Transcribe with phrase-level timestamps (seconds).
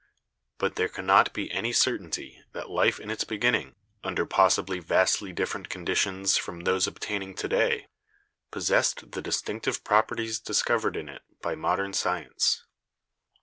[0.57, 5.69] But there cannot be any certainty that life in its beginning, under possibly vastly different
[5.69, 7.87] conditions from those obtaining to day,
[8.49, 12.65] possessed the distinctive properties discovered in it by modern science.